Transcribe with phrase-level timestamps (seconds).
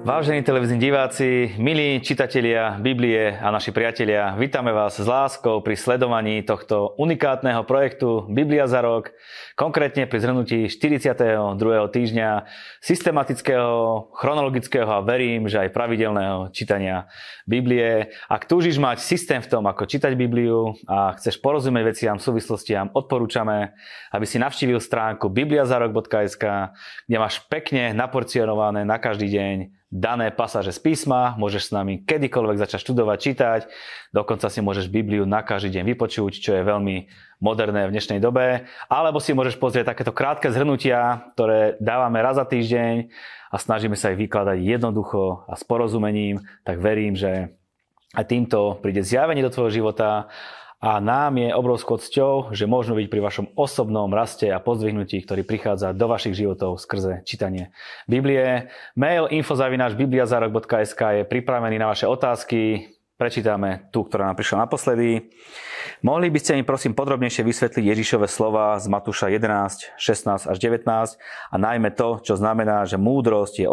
[0.00, 6.40] Vážení televízni diváci, milí čitatelia Biblie a naši priatelia, vítame vás s láskou pri sledovaní
[6.40, 9.12] tohto unikátneho projektu Biblia za rok,
[9.60, 11.36] konkrétne pri zhrnutí 42.
[11.92, 12.48] týždňa
[12.80, 17.04] systematického, chronologického a verím, že aj pravidelného čítania
[17.44, 18.08] Biblie.
[18.24, 23.76] Ak túžiš mať systém v tom, ako čítať Bibliu a chceš porozumieť veciam, súvislostiam, odporúčame,
[24.16, 26.44] aby si navštívil stránku bibliazarok.sk,
[27.04, 32.62] kde máš pekne naporcionované na každý deň dané pasáže z písma, môžeš s nami kedykoľvek
[32.62, 33.60] začať študovať, čítať,
[34.14, 37.10] dokonca si môžeš Bibliu na každý deň vypočuť, čo je veľmi
[37.42, 42.46] moderné v dnešnej dobe, alebo si môžeš pozrieť takéto krátke zhrnutia, ktoré dávame raz za
[42.46, 43.10] týždeň
[43.50, 47.50] a snažíme sa ich vykladať jednoducho a s porozumením, tak verím, že
[48.14, 50.30] aj týmto príde zjavenie do tvojho života
[50.80, 55.44] a nám je obrovskou cťou, že môžeme byť pri vašom osobnom raste a pozdvihnutí, ktorý
[55.44, 57.68] prichádza do vašich životov skrze čítanie
[58.08, 58.72] Biblie.
[58.96, 62.88] Mail info.bibliazarok.sk je pripravený na vaše otázky.
[63.20, 65.28] Prečítame tú, ktorá nám prišla naposledy.
[66.00, 70.88] Mohli by ste mi prosím podrobnejšie vysvetliť Ježišove slova z Matúša 11, 16 až 19
[71.52, 73.68] a najmä to, čo znamená, že múdrosť je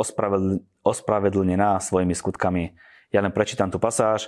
[0.84, 2.76] ospravedlnená svojimi skutkami.
[3.16, 4.28] Ja len prečítam tú pasáž.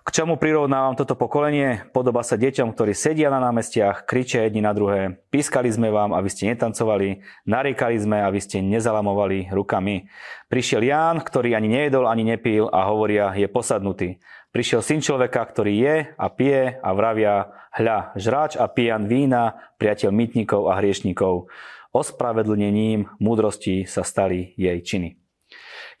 [0.00, 1.92] K čomu prirovnávam toto pokolenie?
[1.92, 5.20] Podoba sa deťom, ktorí sedia na námestiach, kričia jedni na druhé.
[5.28, 10.08] Pískali sme vám, aby ste netancovali, nariekali sme, aby ste nezalamovali rukami.
[10.48, 14.16] Prišiel Ján, ktorý ani nejedol, ani nepil a hovoria, je posadnutý.
[14.56, 20.16] Prišiel syn človeka, ktorý je a pije a vravia, hľa, žráč a pijan vína, priateľ
[20.16, 21.52] mytníkov a hriešnikov.
[21.92, 25.19] Ospravedlnením múdrosti sa stali jej činy.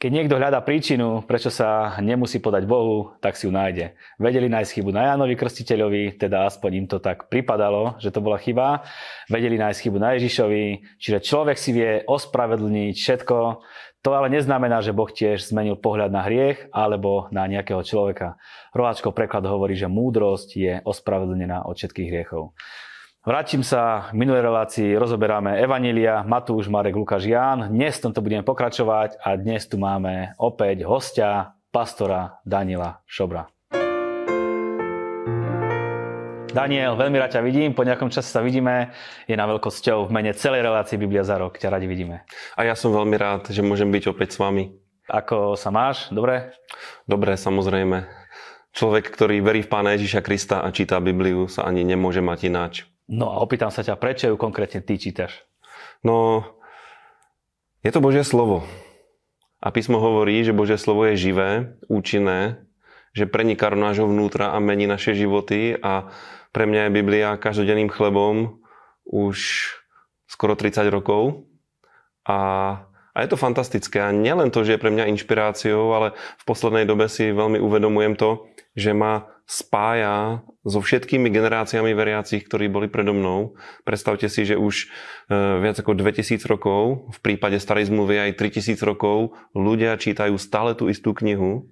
[0.00, 3.92] Keď niekto hľadá príčinu, prečo sa nemusí podať Bohu, tak si ju nájde.
[4.16, 8.40] Vedeli nájsť chybu na Jánovi Krstiteľovi, teda aspoň im to tak pripadalo, že to bola
[8.40, 8.80] chyba.
[9.28, 13.36] Vedeli nájsť chybu na Ježišovi, čiže človek si vie ospravedlniť všetko.
[14.00, 18.40] To ale neznamená, že Boh tiež zmenil pohľad na hriech alebo na nejakého človeka.
[18.72, 22.56] Roháčkov preklad hovorí, že múdrosť je ospravedlnená od všetkých hriechov.
[23.20, 27.68] Vrátim sa v minulej relácii, rozoberáme Evanília, Matúš, Marek, Lukáš, Ján.
[27.68, 33.44] Dnes v tomto budeme pokračovať a dnes tu máme opäť hostia, pastora Daniela Šobra.
[36.48, 38.96] Daniel, veľmi rád ťa vidím, po nejakom čase sa vidíme,
[39.28, 42.24] je na veľkosťou v mene celej relácie Biblia za rok, ťa radi vidíme.
[42.56, 44.72] A ja som veľmi rád, že môžem byť opäť s vami.
[45.12, 46.08] Ako sa máš?
[46.08, 46.56] Dobre?
[47.04, 48.08] Dobre, samozrejme.
[48.72, 52.89] Človek, ktorý verí v Pána Ježiša Krista a číta Bibliu, sa ani nemôže mať ináč.
[53.10, 55.42] No a opýtam sa ťa, prečo ju konkrétne ty čítaš?
[56.06, 56.46] No,
[57.82, 58.62] je to Božie slovo.
[59.58, 62.62] A písmo hovorí, že Božie slovo je živé, účinné,
[63.10, 66.14] že preniká do nášho vnútra a mení naše životy a
[66.54, 68.62] pre mňa je Biblia každodenným chlebom
[69.02, 69.36] už
[70.30, 71.50] skoro 30 rokov.
[72.22, 72.38] A,
[73.10, 73.98] a je to fantastické.
[73.98, 78.14] A nielen to, že je pre mňa inšpiráciou, ale v poslednej dobe si veľmi uvedomujem
[78.14, 78.46] to,
[78.78, 83.58] že ma spája so všetkými generáciami veriacich, ktorí boli predo mnou.
[83.82, 84.86] Predstavte si, že už
[85.26, 90.78] e, viac ako 2000 rokov, v prípade starej zmluvy aj 3000 rokov, ľudia čítajú stále
[90.78, 91.66] tú istú knihu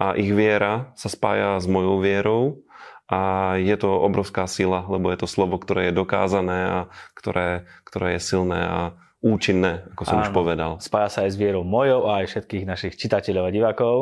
[0.00, 2.64] a ich viera sa spája s mojou vierou
[3.12, 6.78] a je to obrovská sila, lebo je to slovo, ktoré je dokázané a
[7.12, 8.80] ktoré, ktoré je silné a
[9.18, 10.70] účinné, ako som Áno, už povedal.
[10.78, 13.94] Spája sa aj s vierou mojou a aj všetkých našich čitateľov a divákov.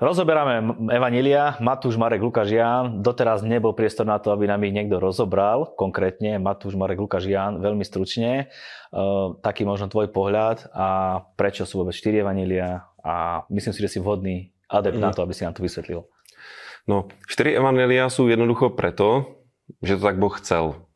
[0.00, 3.04] Rozoberáme Evanília, Matúš, Marek, Lukáš, Ján.
[3.04, 7.60] Doteraz nebol priestor na to, aby nám ich niekto rozobral, konkrétne Matúš, Marek, Lukáš, Ján,
[7.60, 8.48] veľmi stručne.
[8.96, 13.92] Uh, taký možno tvoj pohľad a prečo sú vôbec štyri Evanília a myslím si, že
[13.92, 15.04] si vhodný adept mm.
[15.04, 16.08] na to, aby si nám to vysvetlil.
[16.88, 19.36] No, štyri Evanília sú jednoducho preto,
[19.84, 20.86] že to tak Boh chcel.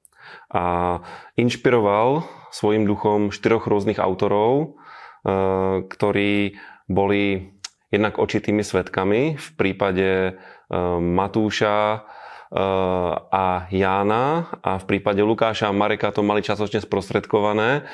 [0.49, 1.03] A
[1.35, 4.77] inšpiroval svojim duchom štyroch rôznych autorov,
[5.25, 6.59] eh, ktorí
[6.91, 7.55] boli
[7.91, 10.35] jednak očitými svetkami v prípade eh,
[10.99, 12.01] Matúša eh,
[13.31, 17.87] a Jána a v prípade Lukáša a Mareka to mali časočne sprostredkované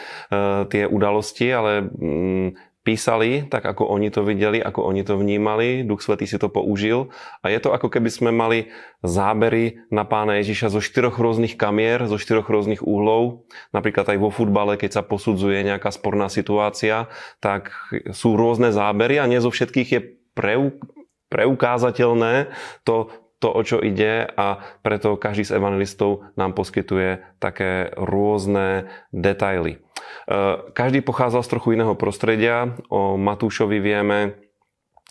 [0.72, 2.48] tie udalosti, ale mm,
[2.86, 7.10] písali tak, ako oni to videli, ako oni to vnímali, Duch Svetý si to použil
[7.42, 8.70] a je to ako keby sme mali
[9.02, 13.42] zábery na pána Ježiša zo štyroch rôznych kamier, zo štyroch rôznych úhlov.
[13.74, 17.10] Napríklad aj vo futbale, keď sa posudzuje nejaká sporná situácia,
[17.42, 17.74] tak
[18.14, 20.00] sú rôzne zábery a nie zo všetkých je
[20.38, 20.78] preu,
[21.26, 22.54] preukázateľné
[22.86, 29.84] to, to, o čo ide a preto každý z evangelistov nám poskytuje také rôzne detaily.
[30.26, 32.74] Eh, každý pochádzal z trochu iného prostredia.
[32.90, 34.34] O Matúšovi vieme,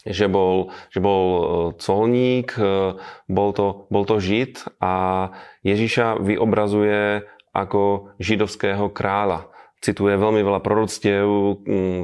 [0.03, 1.45] že bol, že bol eh,
[1.79, 2.99] colník, eh,
[3.29, 5.29] bol to, bol to žid a
[5.63, 7.23] Ježiša vyobrazuje
[7.55, 9.47] ako židovského kráľa.
[9.79, 11.27] Cituje veľmi veľa proroctiev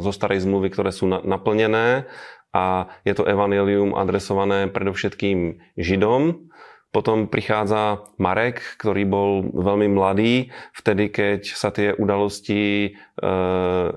[0.05, 2.05] zo starej zmluvy, ktoré sú naplnené
[2.51, 6.51] a je to evanelium adresované predovšetkým Židom,
[6.91, 12.89] potom prichádza Marek, ktorý bol veľmi mladý, vtedy, keď sa tie udalosti e,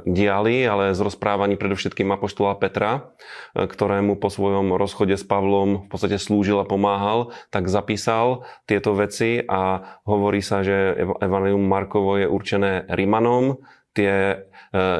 [0.06, 3.10] diali, ale z rozprávaní predovšetkým Apoštola Petra,
[3.58, 8.94] e, ktorému po svojom rozchode s Pavlom v podstate slúžil a pomáhal, tak zapísal tieto
[8.94, 13.58] veci a hovorí sa, že Evangelium Markovo je určené Rimanom,
[13.90, 14.46] tie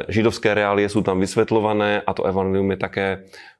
[0.06, 3.06] židovské reálie sú tam vysvetľované a to Evangelium je také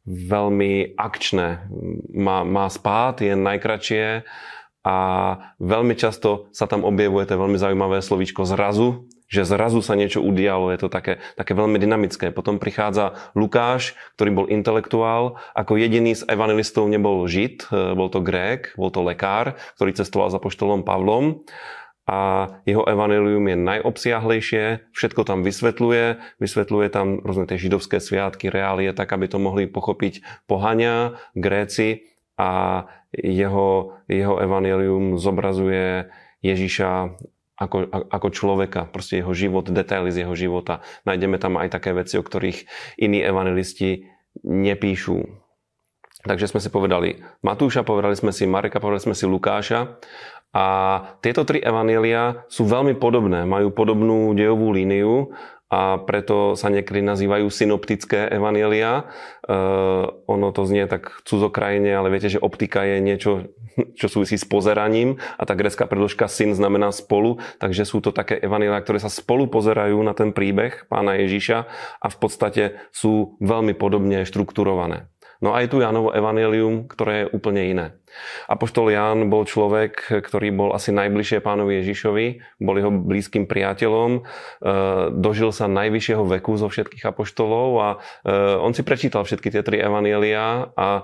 [0.06, 1.66] veľmi akčné.
[2.14, 4.22] Má, má spát, je najkračšie
[4.84, 4.96] a
[5.58, 10.68] veľmi často sa tam objevuje to veľmi zaujímavé slovíčko zrazu, že zrazu sa niečo udialo,
[10.70, 12.28] je to také, také veľmi dynamické.
[12.30, 18.20] Potom prichádza Lukáš, ktorý bol intelektuál, ako jediný z evangelistov nebol žid, e, bol to
[18.20, 21.42] grék, bol to lekár, ktorý cestoval za poštolom Pavlom
[22.04, 28.92] a jeho evanelium je najobsiahlejšie, všetko tam vysvetľuje, vysvetľuje tam rôzne tie židovské sviatky, reálie,
[28.92, 32.84] tak aby to mohli pochopiť pohania, Gréci a
[33.16, 36.12] jeho, jeho evanelium zobrazuje
[36.44, 37.16] Ježiša
[37.54, 37.76] ako,
[38.10, 40.82] ako človeka, proste jeho život, detaily z jeho života.
[41.08, 42.66] Nájdeme tam aj také veci, o ktorých
[43.00, 44.10] iní evangelisti
[44.42, 45.22] nepíšu.
[46.24, 50.00] Takže sme si povedali Matúša, povedali sme si Mareka, povedali sme si Lukáša
[50.54, 50.64] a
[51.18, 55.34] tieto tri evanília sú veľmi podobné, majú podobnú dejovú líniu
[55.66, 59.10] a preto sa niekedy nazývajú synoptické evanielia.
[59.42, 59.54] E,
[60.30, 63.50] ono to znie tak cudzokrajine, ale viete, že optika je niečo,
[63.98, 68.38] čo súvisí s pozeraním a tá grecká predložka syn znamená spolu, takže sú to také
[68.38, 71.58] evanielia, ktoré sa spolu pozerajú na ten príbeh pána Ježiša
[71.98, 75.10] a v podstate sú veľmi podobne štrukturované.
[75.42, 77.86] No a je tu Jánovo evanelium, ktoré je úplne iné.
[78.46, 82.26] Apoštol Ján bol človek, ktorý bol asi najbližšie pánovi Ježišovi,
[82.62, 84.20] bol jeho blízkym priateľom, e,
[85.10, 87.96] dožil sa najvyššieho veku zo všetkých apoštolov a e,
[88.62, 91.02] on si prečítal všetky tie tri evanielia a e,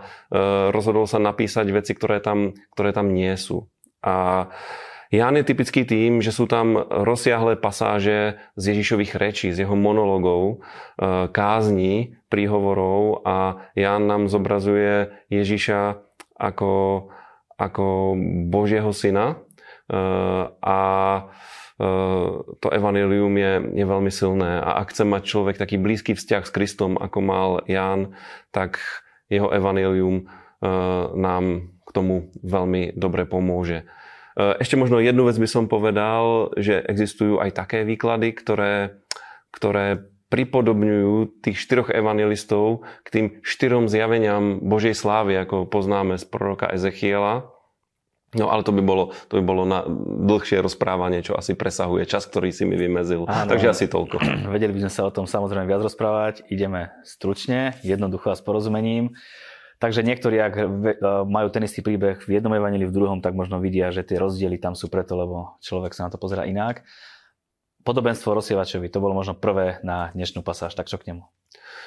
[0.70, 3.66] rozhodol sa napísať veci, ktoré tam, ktoré tam nie sú.
[4.00, 4.46] A
[5.10, 10.42] Ján je typický tým, že sú tam rozsiahlé pasáže z Ježišových rečí, z jeho monologov,
[10.54, 10.56] e,
[11.34, 15.98] kázní, príhovorov a Ján nám zobrazuje Ježiša
[16.38, 17.10] ako,
[17.58, 18.14] ako
[18.54, 19.36] Božieho syna e,
[20.62, 20.80] a
[21.18, 21.22] e,
[22.62, 26.54] to evanelium je, je veľmi silné a ak chce mať človek taký blízky vzťah s
[26.54, 28.14] Kristom, ako mal Ján,
[28.54, 28.78] tak
[29.26, 30.30] jeho evanelium
[31.16, 33.88] nám k tomu veľmi dobre pomôže.
[34.38, 39.02] Eh, ešte možno jednu vec by som povedal, že existujú aj také výklady, ktoré,
[39.50, 46.70] ktoré pripodobňujú tých štyroch evangelistov k tým štyrom zjaveniam Božej slávy, ako poznáme z proroka
[46.70, 47.50] Ezechiela.
[48.30, 49.82] No ale to by bolo, to by bolo na
[50.22, 53.26] dlhšie rozprávanie, čo asi presahuje čas, ktorý si mi vymezil.
[53.26, 54.22] Áno, Takže asi toľko.
[54.54, 56.46] Vedeli by sme sa o tom samozrejme viac rozprávať.
[56.46, 59.18] Ideme stručne, jednoducho a s porozumením.
[59.80, 60.64] Takže niektorí, ak e,
[61.24, 64.60] majú ten istý príbeh v jednom evangelii, v druhom, tak možno vidia, že tie rozdiely
[64.60, 66.84] tam sú preto, lebo človek sa na to pozera inak.
[67.80, 71.24] Podobenstvo rozsievačovi, to bolo možno prvé na dnešnú pasáž, tak čo k nemu?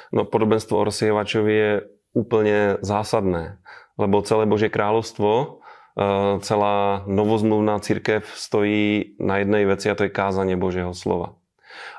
[0.09, 1.71] No podobenstvo rozsievačovi je
[2.17, 3.61] úplne zásadné,
[4.01, 5.47] lebo celé Božie kráľovstvo, e,
[6.41, 11.37] celá novozmluvná církev stojí na jednej veci a to je kázanie Božieho slova.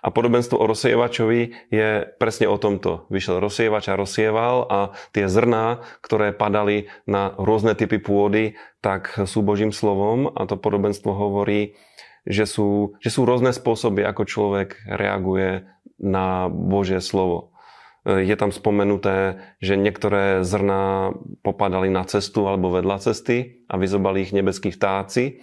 [0.05, 1.89] A podobenstvo o rozsievačovi je
[2.21, 3.09] presne o tomto.
[3.09, 4.79] Vyšiel rozsievač a rozsieval a
[5.17, 11.11] tie zrná, ktoré padali na rôzne typy pôdy, tak sú Božím slovom a to podobenstvo
[11.13, 11.77] hovorí,
[12.25, 15.69] že sú, že sú rôzne spôsoby, ako človek reaguje
[16.01, 17.55] na Božie slovo.
[18.05, 24.37] Je tam spomenuté, že niektoré zrná popadali na cestu alebo vedľa cesty a vyzobali ich
[24.37, 25.41] nebeskí vtáci.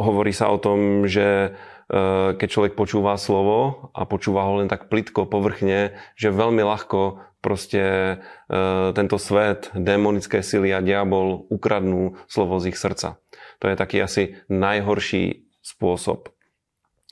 [0.00, 1.52] Hovorí sa o tom, že
[1.90, 7.82] keď človek počúva slovo a počúva ho len tak plitko, povrchne, že veľmi ľahko proste
[8.20, 13.18] eh, tento svet, démonické sily a diabol ukradnú slovo z ich srdca.
[13.60, 16.30] To je taký asi najhorší spôsob.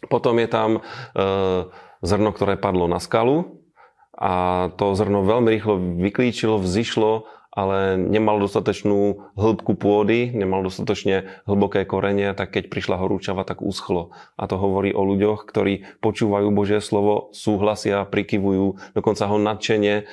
[0.06, 1.66] Potom je tam eh,
[2.04, 3.58] zrno, ktoré padlo na skalu
[4.14, 7.26] a to zrno veľmi rýchlo vyklíčilo, vzýšlo
[7.58, 14.14] ale nemal dostatočnú hĺbku pôdy, nemal dostatočne hlboké korenie, tak keď prišla horúčava, tak uschlo.
[14.38, 20.04] A to hovorí o ľuďoch, ktorí počúvajú Božie slovo, súhlasia, prikyvujú, dokonca ho nadšene e,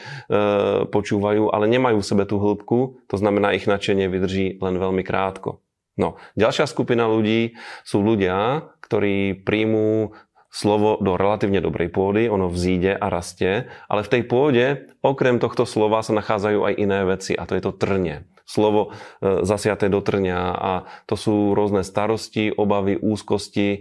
[0.90, 5.62] počúvajú, ale nemajú v sebe tú hĺbku, to znamená, ich nadšenie vydrží len veľmi krátko.
[6.02, 10.18] No, ďalšia skupina ľudí sú ľudia, ktorí príjmú
[10.56, 14.66] slovo do relatívne dobrej pôdy, ono vzíde a rastie, ale v tej pôde
[15.04, 18.24] okrem tohto slova sa nachádzajú aj iné veci a to je to trnie.
[18.48, 20.72] Slovo e, zasiaté do trňa a
[21.12, 23.80] to sú rôzne starosti, obavy, úzkosti e,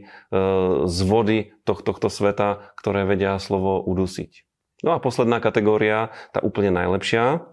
[0.90, 4.42] z vody tohto, sveta, ktoré vedia slovo udusiť.
[4.82, 7.46] No a posledná kategória, tá úplne najlepšia,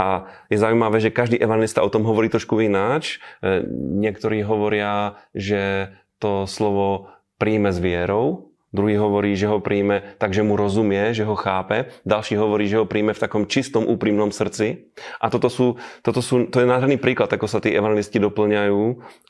[0.00, 3.20] A je zaujímavé, že každý evangelista o tom hovorí trošku ináč.
[3.44, 3.60] E,
[4.00, 10.40] niektorí hovoria, že to slovo príjme s vierou, Druhý hovorí, že ho príjme tak, že
[10.40, 11.92] mu rozumie, že ho chápe.
[12.08, 14.88] Ďalší hovorí, že ho príjme v takom čistom, úprimnom srdci.
[15.20, 18.80] A toto, sú, toto sú, to je nádherný príklad, ako sa tí evangelisti doplňajú.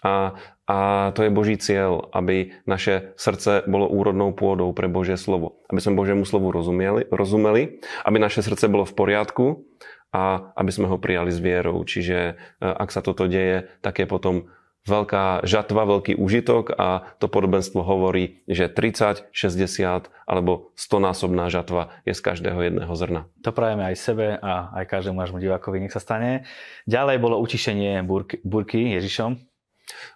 [0.06, 0.38] A,
[0.70, 0.76] a
[1.18, 5.58] to je Boží cieľ, aby naše srdce bolo úrodnou pôdou pre Božie slovo.
[5.66, 9.66] Aby sme Božiemu slovu rozumeli, rozumeli aby naše srdce bolo v poriadku
[10.12, 11.80] a aby sme ho prijali s vierou.
[11.82, 14.52] Čiže e, ak sa toto deje, tak je potom
[14.82, 21.94] veľká žatva, veľký užitok a to podobenstvo hovorí, že 30, 60 alebo 100 násobná žatva
[22.02, 23.30] je z každého jedného zrna.
[23.46, 26.48] To prajeme aj sebe a aj každému nášmu divákovi, nech sa stane.
[26.90, 29.38] Ďalej bolo utišenie burky, burky Ježišom.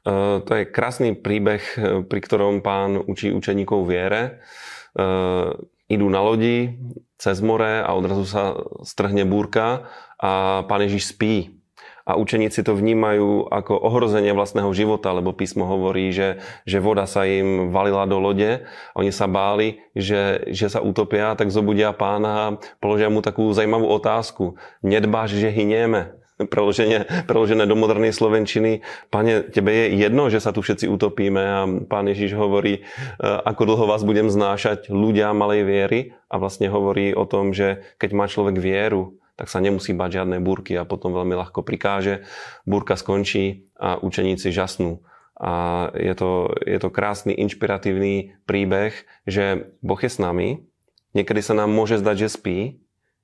[0.06, 4.40] Uh, to je krásny príbeh, e, pri ktorom pán učí učeníkov viere.
[4.94, 5.58] Uh,
[5.90, 6.78] idú na lodi
[7.18, 11.56] cez more a odrazu sa strhne búrka a pán Ježiš spí
[12.06, 17.26] a učeníci to vnímajú ako ohrozenie vlastného života, lebo písmo hovorí, že, že voda sa
[17.26, 18.62] im valila do lode,
[18.94, 23.90] oni sa báli, že, že sa utopia, tak zobudia pána a položia mu takú zajímavú
[23.90, 24.54] otázku.
[24.86, 26.14] Nedbáš, že hynieme?
[26.36, 28.84] Preložené, preložené do modernej slovenčiny.
[29.08, 32.80] Pane, tebe je jedno, že sa tu všetci utopíme a pán Ježiš hovorí, e,
[33.24, 38.10] ako dlho vás budem znášať ľudia malej viery a vlastne hovorí o tom, že keď
[38.12, 42.24] má človek vieru, tak sa nemusí bať žiadne búrky a potom veľmi ľahko prikáže.
[42.64, 45.04] Búrka skončí a učeníci žasnú.
[45.36, 48.96] A je to, je to krásny, inšpiratívny príbeh,
[49.28, 50.64] že Boh je s nami.
[51.12, 52.58] Niekedy sa nám môže zdať, že spí,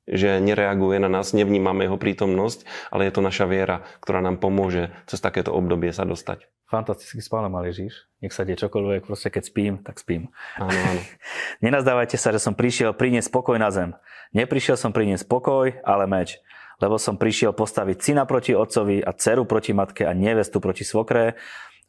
[0.04, 4.92] že nereaguje na nás, nevnímame jeho prítomnosť, ale je to naša viera, ktorá nám pomôže
[5.08, 6.52] cez takéto obdobie sa dostať.
[6.72, 8.08] Fantasticky spále mal Ježiš.
[8.24, 10.32] Nech sa deje čokoľvek, proste keď spím, tak spím.
[10.56, 11.02] Áno, áno.
[11.68, 13.92] Nenazdávajte sa, že som prišiel priniesť pokoj na zem.
[14.32, 16.40] Neprišiel som priniesť pokoj, ale meč.
[16.80, 21.36] Lebo som prišiel postaviť syna proti otcovi a dceru proti matke a nevestu proti svokre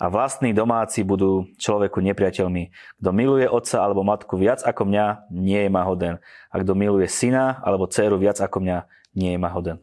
[0.04, 2.76] a vlastní domáci budú človeku nepriateľmi.
[3.00, 6.20] Kto miluje otca alebo matku viac ako mňa, nie je ma hoden.
[6.52, 8.78] A kto miluje syna alebo dceru viac ako mňa,
[9.16, 9.80] nie je ma hoden.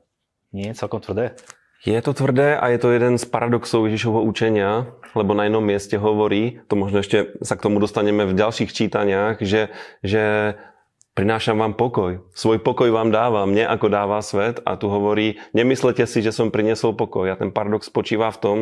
[0.52, 1.40] Nie je celkom tvrdé?
[1.80, 5.96] Je to tvrdé a je to jeden z paradoxov Ježišovho učenia, lebo na jednom mieste
[5.96, 9.72] hovorí, to možno ešte sa k tomu dostaneme v ďalších čítaniach, že,
[10.04, 10.54] že
[11.16, 12.20] prinášam vám pokoj.
[12.37, 14.60] Svoj pokoj vám dávam, mne ako dáva svet.
[14.68, 17.32] A tu hovorí, nemyslete si, že som priniesol pokoj.
[17.32, 18.58] A ten paradox spočíva v tom,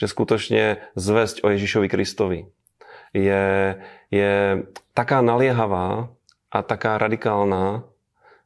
[0.00, 2.48] že skutočne zväzť o Ježišovi Kristovi
[3.12, 3.76] je,
[4.08, 4.32] je
[4.96, 6.08] taká naliehavá
[6.48, 7.84] a taká radikálna,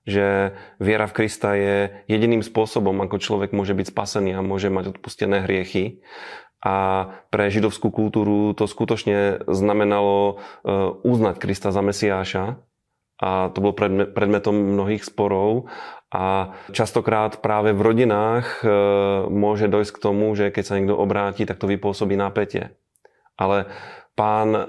[0.07, 4.97] že viera v Krista je jediným spôsobom, ako človek môže byť spasený a môže mať
[4.97, 6.01] odpustené hriechy.
[6.63, 10.35] A pre židovskú kultúru to skutočne znamenalo e,
[11.05, 12.59] uznať Krista za Mesiáša
[13.17, 13.75] a to bolo
[14.13, 15.73] predmetom mnohých sporov
[16.13, 18.67] a častokrát práve v rodinách e,
[19.27, 22.79] môže dojsť k tomu, že keď sa niekto obráti, tak to vypôsobí napätie.
[23.37, 23.69] Ale
[24.17, 24.65] pán e,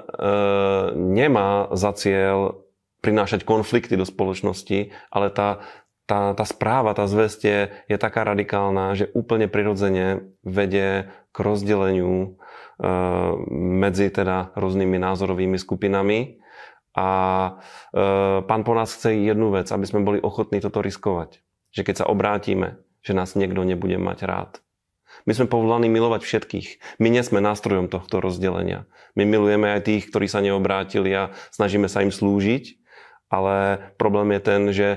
[0.96, 2.67] nemá za cieľ
[3.02, 5.62] prinášať konflikty do spoločnosti, ale tá,
[6.10, 7.60] tá, tá správa, tá zväzť je,
[7.92, 12.28] je taká radikálna, že úplne prirodzene vedie k rozdeleniu e,
[13.54, 16.42] medzi teda rôznymi názorovými skupinami
[16.98, 17.10] a
[17.94, 18.02] e,
[18.42, 21.44] pán po nás chce jednu vec, aby sme boli ochotní toto riskovať.
[21.76, 24.52] Že keď sa obrátime, že nás niekto nebude mať rád.
[25.26, 26.68] My sme povolaní milovať všetkých.
[27.02, 28.86] My nie sme nástrojom tohto rozdelenia.
[29.18, 32.87] My milujeme aj tých, ktorí sa neobrátili a snažíme sa im slúžiť,
[33.28, 34.88] ale problém je ten, že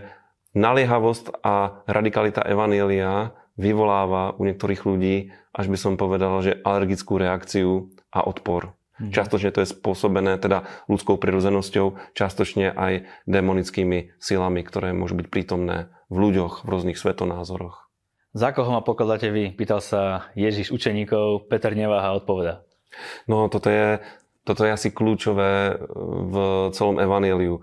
[0.55, 7.91] naliehavosť a radikalita Evanielia vyvoláva u niektorých ľudí, až by som povedal, že alergickú reakciu
[8.11, 8.73] a odpor.
[9.01, 9.17] Mm-hmm.
[9.17, 15.89] Častočne to je spôsobené teda ľudskou prirodzenosťou, častočne aj demonickými silami, ktoré môžu byť prítomné
[16.13, 17.89] v ľuďoch, v rôznych svetonázoroch.
[18.31, 19.51] Za koho ma pokladáte vy?
[19.57, 22.63] Pýtal sa Ježiš učeníkov, Peter neváha odpoveda.
[23.27, 23.99] No toto je,
[24.47, 25.81] toto je asi kľúčové
[26.31, 26.35] v
[26.71, 27.63] celom evaníliu.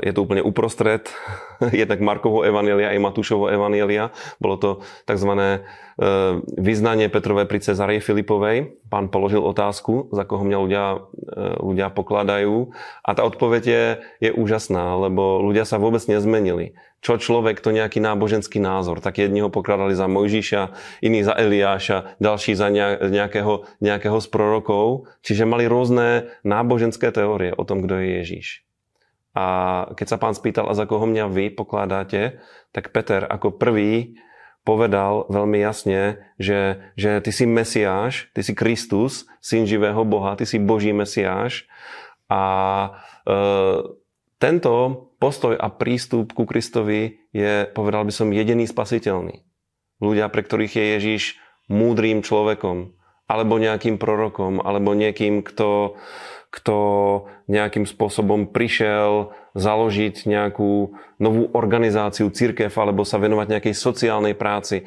[0.00, 1.10] Je to úplne uprostred,
[1.74, 4.14] jednak Markovho evanielia aj Matúšovho evanielia.
[4.38, 4.70] Bolo to
[5.10, 5.58] tzv.
[6.00, 8.72] Eh, vyznanie Petrovej pri Cezarej Filipovej.
[8.88, 12.72] Pán položil otázku, za koho mňa ľudia, eh, ľudia pokladajú.
[13.04, 13.84] A tá odpoveď je,
[14.24, 16.72] je úžasná, lebo ľudia sa vôbec nezmenili.
[17.04, 19.04] Čo človek, to nejaký náboženský názor.
[19.04, 20.72] Tak jedni ho pokladali za Mojžiša,
[21.04, 25.04] iní za Eliáša, ďalší za nejakého, nejakého z prorokov.
[25.20, 28.69] Čiže mali rôzne náboženské teórie o tom, kto je Ježíš.
[29.30, 29.46] A
[29.94, 32.42] keď sa pán spýtal, a za koho mňa vy pokladáte,
[32.74, 34.18] tak Peter ako prvý
[34.66, 40.44] povedal veľmi jasne, že, že ty si Mesiáš, ty si Kristus, syn živého Boha, ty
[40.44, 41.64] si Boží Mesiáš.
[42.28, 42.42] A
[43.24, 43.34] e,
[44.36, 44.72] tento
[45.20, 49.44] postoj a prístup ku Kristovi je, povedal by som, jediný spasiteľný.
[50.00, 51.22] Ľudia, pre ktorých je Ježiš
[51.68, 52.96] múdrým človekom,
[53.30, 56.00] alebo nejakým prorokom, alebo niekým, kto,
[56.50, 56.76] kto
[57.46, 64.84] nejakým spôsobom prišiel založiť nejakú novú organizáciu, církev, alebo sa venovať nejakej sociálnej práci, e,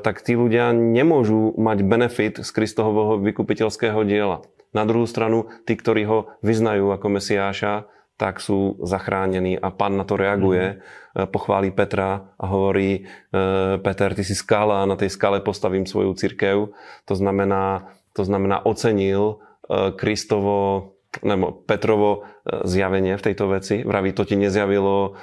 [0.00, 4.44] tak tí ľudia nemôžu mať benefit z Kristovho vykupiteľského diela.
[4.76, 7.90] Na druhú stranu, tí, ktorí ho vyznajú ako Mesiáša,
[8.20, 10.84] tak sú zachránení a pán na to reaguje,
[11.16, 11.32] mm.
[11.32, 16.12] pochválí Petra a hovorí, e, Peter, ty si skala a na tej skale postavím svoju
[16.12, 16.76] církev.
[17.08, 19.49] To znamená, to znamená ocenil e,
[19.94, 23.82] Kristovo nebo Petrovo zjavenie v tejto veci.
[23.86, 25.18] Vraví, to ti nezjavilo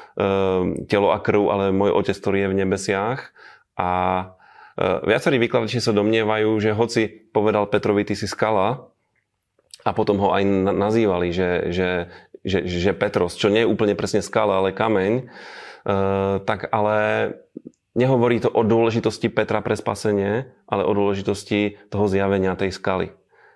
[0.88, 3.32] telo a krv, ale môj otec, ktorý je v nebesiach.
[3.80, 3.90] A
[4.80, 8.92] viacerí vykladači sa domnievajú, že hoci povedal Petrovi, ty si skala,
[9.88, 10.44] a potom ho aj
[10.76, 11.90] nazývali, že, že
[12.48, 15.24] že, že Petros, čo nie je úplne presne skala, ale kameň, e,
[16.48, 16.98] tak ale
[17.92, 23.12] nehovorí to o dôležitosti Petra pre spasenie, ale o dôležitosti toho zjavenia tej skaly.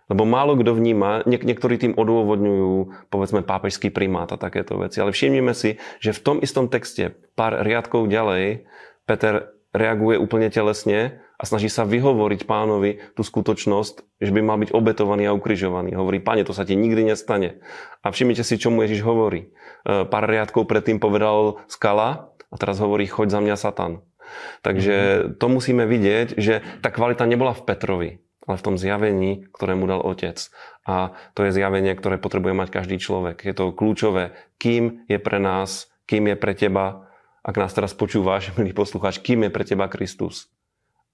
[0.10, 5.00] Lebo málo kto vníma, niek- niektorí tým odôvodňujú, povedzme, pápežský primát a takéto veci.
[5.00, 8.68] Ale všimnime si, že v tom istom texte, pár riadkov ďalej,
[9.08, 14.76] Peter reaguje úplne telesne a snaží sa vyhovoriť pánovi tú skutočnosť, že by mal byť
[14.76, 15.98] obetovaný a ukrižovaný.
[15.98, 17.64] Hovorí, pane, to sa ti nikdy nestane.
[18.06, 19.50] A všimnite si, čo mu Ježiš hovorí.
[19.88, 23.94] E, pár riadkov predtým povedal skala a teraz hovorí, choď za mňa Satan.
[24.62, 24.96] Takže
[25.42, 28.10] to musíme vidieť, že tá kvalita nebola v Petrovi,
[28.48, 30.38] ale v tom zjavení, ktoré mu dal otec.
[30.88, 33.46] A to je zjavenie, ktoré potrebuje mať každý človek.
[33.46, 38.54] Je to kľúčové, kým je pre nás, kým je pre teba ak nás teraz počúvaš,
[38.58, 40.50] milý poslucháč, kým je pre teba Kristus?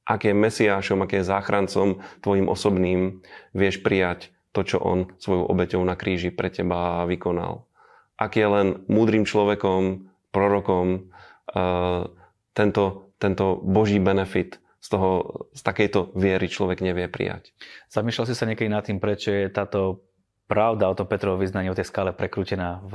[0.07, 3.19] Ak je Mesiášom, ak je záchrancom tvojim osobným,
[3.51, 7.67] vieš prijať to, čo on svojou obeťou na kríži pre teba vykonal.
[8.15, 11.11] Ak je len múdrym človekom, prorokom,
[11.51, 12.07] uh,
[12.55, 15.11] tento, tento Boží benefit z, toho,
[15.51, 17.51] z takejto viery človek nevie prijať.
[17.91, 20.07] Zamýšľal si sa niekedy nad tým, prečo je táto
[20.47, 22.93] pravda o tom Petrovom vyznaní o tej skále prekrútená v,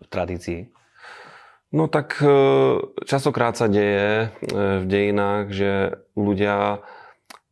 [0.00, 0.72] v tradícii?
[1.76, 2.32] No tak e,
[3.04, 6.80] častokrát sa deje e, v dejinách, že ľudia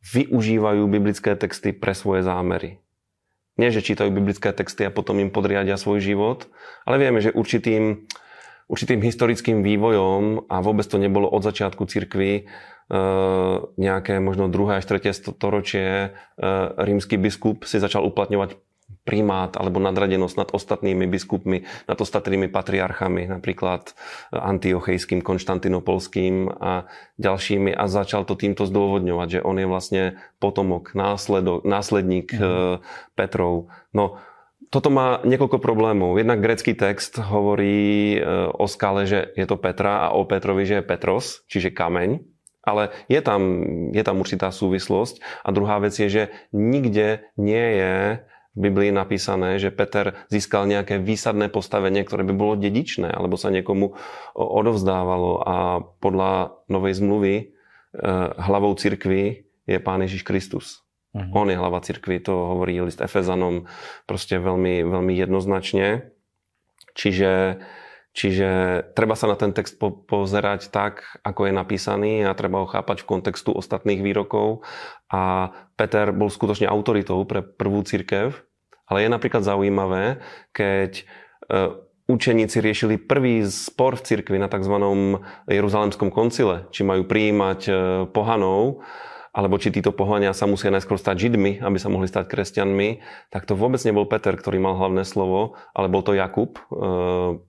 [0.00, 2.80] využívajú biblické texty pre svoje zámery.
[3.60, 6.48] Nie, že čítajú biblické texty a potom im podriadia svoj život,
[6.88, 8.08] ale vieme, že určitým,
[8.66, 12.42] určitým historickým vývojom, a vôbec to nebolo od začiatku cirkvy, e,
[13.78, 16.14] nejaké možno druhé až tretie storočie,
[16.76, 18.58] rímsky biskup si začal uplatňovať
[19.06, 23.94] primát alebo nadradenosť nad ostatnými biskupmi, nad ostatnými patriarchami, napríklad
[24.34, 26.90] antiochejským, konštantinopolským a
[27.22, 30.02] ďalšími a začal to týmto zdôvodňovať, že on je vlastne
[30.42, 32.82] potomok, následok, následník mm.
[33.14, 33.70] Petrov.
[33.94, 34.18] No,
[34.70, 36.18] toto má niekoľko problémov.
[36.18, 38.18] Jednak grecký text hovorí e,
[38.50, 42.22] o skale, že je to Petra a o Petrovi, že je Petros, čiže kameň.
[42.66, 43.42] Ale je tam,
[43.94, 45.22] je tam určitá súvislosť.
[45.46, 48.26] A druhá vec je, že nikde nie je
[48.56, 53.52] v Biblii napísané, že Peter získal nejaké výsadné postavenie, ktoré by bolo dedičné, alebo sa
[53.52, 53.94] niekomu
[54.34, 55.56] odovzdávalo a
[56.00, 57.44] podľa Novej zmluvy e,
[58.40, 60.85] hlavou cirkvi je Pán Ježiš Kristus.
[61.16, 61.32] Uh-huh.
[61.32, 63.64] On je hlava cirkvi, to hovorí list Efezanom
[64.04, 66.12] proste veľmi, veľmi jednoznačne.
[66.92, 67.60] Čiže,
[68.12, 68.48] čiže
[68.92, 73.00] treba sa na ten text po, pozerať tak, ako je napísaný a treba ho chápať
[73.00, 74.60] v kontextu ostatných výrokov.
[75.08, 78.36] A Peter bol skutočne autoritou pre prvú církev,
[78.84, 80.20] ale je napríklad zaujímavé,
[80.52, 81.04] keď e,
[82.12, 84.76] učeníci riešili prvý spor v cirkvi na tzv.
[85.48, 87.72] Jeruzalemskom koncile, či majú prijímať e,
[88.12, 88.84] pohanov,
[89.36, 93.44] alebo či títo pohania sa musia najskôr stať Židmi, aby sa mohli stať kresťanmi, tak
[93.44, 96.60] to vôbec nebol Peter, ktorý mal hlavné slovo, ale bol to Jakub, e,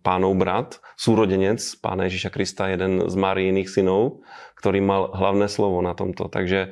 [0.04, 4.20] pánov brat, súrodenec pána Ježiša Krista, jeden z Máriiných synov,
[4.60, 6.28] ktorý mal hlavné slovo na tomto.
[6.28, 6.70] Takže e,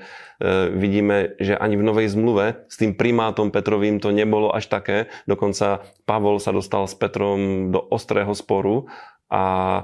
[0.76, 5.08] vidíme, že ani v Novej zmluve s tým primátom Petrovým to nebolo až také.
[5.32, 8.92] Dokonca Pavol sa dostal s Petrom do ostrého sporu
[9.30, 9.44] a
[9.82, 9.84] e,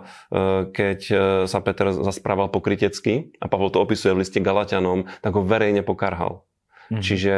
[0.70, 1.16] keď e,
[1.50, 6.46] sa Peter zasprával pokrytecky, a Pavol to opisuje v liste Galatianom, tak ho verejne pokarhal.
[6.94, 7.02] Mm.
[7.02, 7.36] Čiže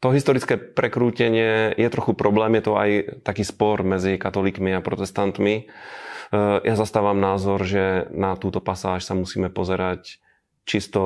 [0.00, 2.90] to historické prekrútenie je trochu problém, je to aj
[3.24, 5.54] taký spor medzi katolíkmi a protestantmi.
[5.56, 5.64] E,
[6.60, 10.20] ja zastávam názor, že na túto pasáž sa musíme pozerať
[10.68, 11.02] čisto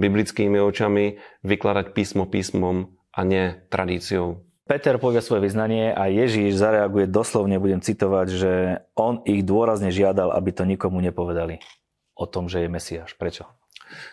[0.00, 4.42] biblickými očami, vykladať písmo písmom a nie tradíciou.
[4.64, 8.52] Peter povie svoje vyznanie a Ježíš zareaguje doslovne, budem citovať, že
[8.96, 11.60] on ich dôrazne žiadal, aby to nikomu nepovedali
[12.16, 13.12] o tom, že je Mesiáš.
[13.20, 13.44] Prečo?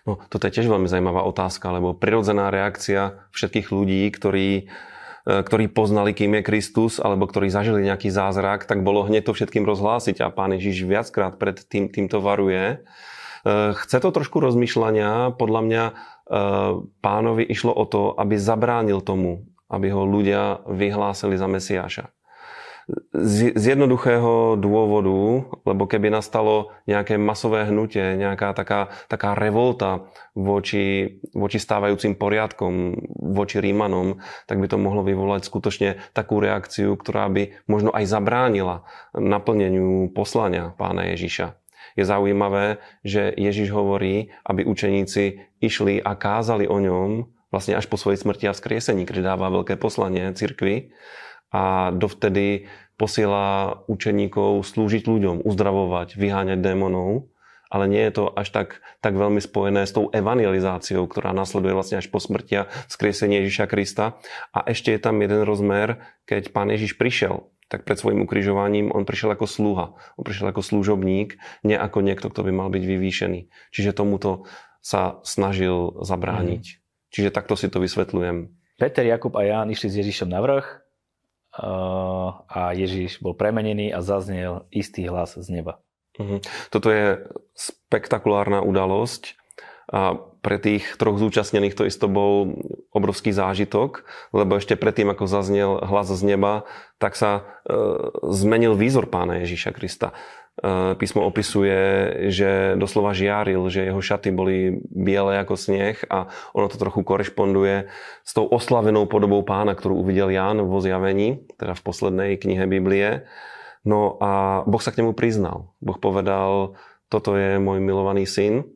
[0.04, 4.64] No, toto je tiež veľmi zaujímavá otázka, lebo prirodzená reakcia všetkých ľudí, ktorí, e,
[5.24, 9.64] ktorí poznali, kým je Kristus, alebo ktorí zažili nejaký zázrak, tak bolo hneď to všetkým
[9.64, 12.84] rozhlásiť a pán Ježiš viackrát pred tým, týmto varuje.
[13.74, 15.34] chce to trošku rozmýšľania.
[15.34, 15.84] Podľa mňa
[17.02, 22.12] pánovi išlo o to, aby zabránil tomu, aby ho ľudia vyhlásili za Mesiáša
[23.14, 31.58] z, jednoduchého dôvodu, lebo keby nastalo nejaké masové hnutie, nejaká taká, taká revolta voči, voči
[31.62, 32.96] stávajúcim poriadkom,
[33.36, 38.88] voči Rímanom, tak by to mohlo vyvolať skutočne takú reakciu, ktorá by možno aj zabránila
[39.16, 41.56] naplneniu poslania pána Ježiša.
[42.00, 48.00] Je zaujímavé, že Ježiš hovorí, aby učeníci išli a kázali o ňom vlastne až po
[48.00, 50.96] svojej smrti a vzkriesení, keď dáva veľké poslanie cirkvi
[51.52, 57.28] a dovtedy posiela učeníkov slúžiť ľuďom, uzdravovať, vyháňať démonov,
[57.72, 58.68] ale nie je to až tak,
[59.00, 63.66] tak veľmi spojené s tou evangelizáciou, ktorá nasleduje vlastne až po smrti a skriesenie Ježiša
[63.72, 64.20] Krista.
[64.52, 69.08] A ešte je tam jeden rozmer, keď pán Ježiš prišiel, tak pred svojim ukrižovaním on
[69.08, 73.48] prišiel ako sluha, on prišiel ako služobník, nie ako niekto, kto by mal byť vyvýšený.
[73.72, 74.44] Čiže tomuto
[74.84, 76.64] sa snažil zabrániť.
[76.68, 76.81] Mm.
[77.12, 78.50] Čiže takto si to vysvetľujem.
[78.80, 80.67] Peter, Jakub a Ján išli s Ježišom na vrch
[82.47, 85.84] a Ježiš bol premenený a zaznel istý hlas z neba.
[86.15, 86.43] Mhm.
[86.71, 89.36] Toto je spektakulárna udalosť
[89.91, 92.56] a pre tých troch zúčastnených to isto bol
[92.95, 96.63] obrovský zážitok, lebo ešte predtým, ako zaznel hlas z neba,
[96.97, 97.69] tak sa e,
[98.32, 100.15] zmenil výzor pána Ježíša Krista.
[100.60, 101.80] E, písmo opisuje,
[102.28, 107.88] že doslova žiaril, že jeho šaty boli biele ako sneh a ono to trochu korešponduje
[108.28, 113.24] s tou oslavenou podobou pána, ktorú uvidel Ján vo zjavení, teda v poslednej knihe Biblie.
[113.88, 115.72] No a Boh sa k nemu priznal.
[115.80, 116.76] Boh povedal,
[117.08, 118.68] toto je môj milovaný syn.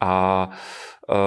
[0.00, 0.48] A
[1.06, 1.18] e,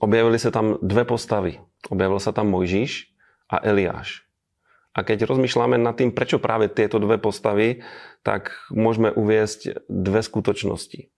[0.00, 1.58] objavili sa tam dve postavy.
[1.90, 3.10] Objavil sa tam Mojžiš
[3.50, 4.24] a Eliáš.
[4.94, 7.82] A keď rozmýšľame nad tým, prečo práve tieto dve postavy,
[8.22, 11.10] tak môžeme uviesť dve skutočnosti.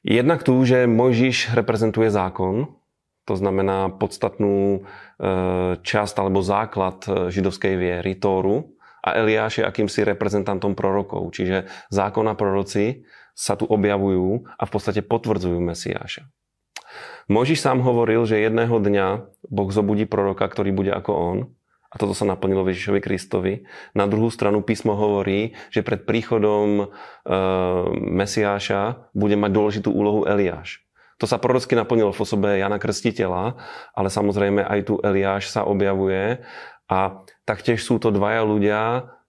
[0.00, 2.72] Jednak tu, že Mojžiš reprezentuje zákon,
[3.28, 10.04] to znamená podstatnú e, časť alebo základ e, židovskej viery, Tóru, a Eliáš je akýmsi
[10.04, 11.32] reprezentantom prorokov.
[11.32, 16.28] Čiže zákon a proroci sa tu objavujú a v podstate potvrdzujú Mesiáša.
[17.32, 19.06] Mojžiš sám hovoril, že jedného dňa
[19.48, 21.38] Boh zobudí proroka, ktorý bude ako on
[21.90, 23.66] a toto sa naplnilo Ježišovi Kristovi.
[23.98, 26.84] Na druhú stranu písmo hovorí, že pred príchodom e,
[28.14, 30.86] Mesiáša bude mať dôležitú úlohu Eliáš.
[31.18, 33.58] To sa prorocky naplnilo v osobe Jana Krstiteľa,
[33.92, 36.40] ale samozrejme aj tu Eliáš sa objavuje
[36.88, 38.80] a taktiež sú to dvaja ľudia,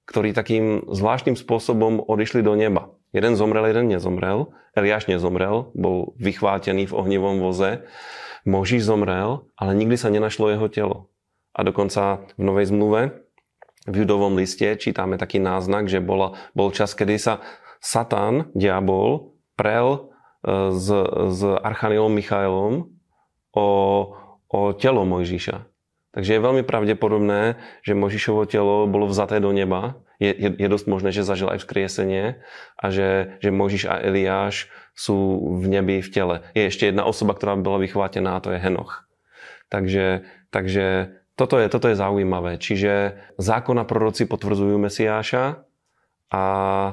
[0.08, 2.94] ktorí takým zvláštnym spôsobom odišli do neba.
[3.12, 4.56] Jeden zomrel, jeden nezomrel.
[4.72, 7.84] Eliáš nezomrel, bol vychvátený v ohnivom voze.
[8.48, 11.12] Možiš zomrel, ale nikdy sa nenašlo jeho telo.
[11.52, 13.22] A dokonca v Novej zmluve,
[13.90, 17.42] v judovom liste čítame taký náznak, že bola, bol čas, kedy sa
[17.82, 20.00] Satan, diabol, prel e,
[20.70, 20.88] s,
[21.34, 22.94] s Archanielom Michailom
[23.58, 23.70] o,
[24.48, 25.66] o telo Mojžiša.
[26.12, 27.56] Takže je veľmi pravdepodobné,
[27.88, 29.96] že Mojžišovo telo bolo vzaté do neba.
[30.20, 32.44] Je, je, je dosť možné, že zažil aj vzkriesenie
[32.78, 36.36] a že, že Mojžiš a Eliáš sú v nebi v tele.
[36.52, 39.08] Je ešte jedna osoba, ktorá bola vychvátená a to je Henoch.
[39.72, 42.62] Takže, takže toto je, toto je zaujímavé.
[42.62, 45.66] Čiže zákon a proroci potvrdzujú Mesiáša
[46.30, 46.46] a
[46.86, 46.92] e,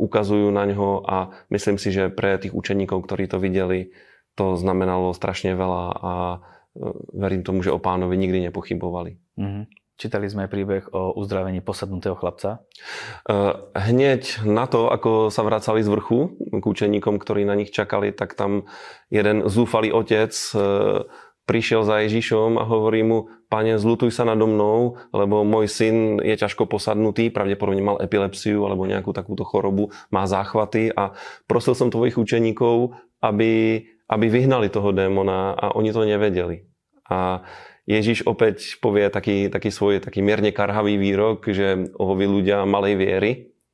[0.00, 3.92] ukazujú na ňo a myslím si, že pre tých učeníkov, ktorí to videli,
[4.32, 6.38] to znamenalo strašne veľa a e,
[7.12, 9.20] verím tomu, že o pánovi nikdy nepochybovali.
[9.36, 9.64] Mm-hmm.
[10.00, 12.64] Čítali sme príbeh o uzdravení posadnutého chlapca?
[13.28, 13.38] E,
[13.76, 18.32] hneď na to, ako sa vracali z vrchu k učeníkom, ktorí na nich čakali, tak
[18.32, 18.64] tam
[19.12, 20.56] jeden zúfalý otec e,
[21.46, 26.32] prišiel za Ježišom a hovorí mu, pane, zlutuj sa nado mnou, lebo môj syn je
[26.40, 31.12] ťažko posadnutý, pravdepodobne mal epilepsiu alebo nejakú takúto chorobu, má záchvaty a
[31.44, 36.64] prosil som tvojich učeníkov, aby, aby vyhnali toho démona a oni to nevedeli.
[37.12, 37.44] A
[37.84, 43.30] Ježiš opäť povie taký, taký svoj taký mierne karhavý výrok, že ohoví ľudia malej viery.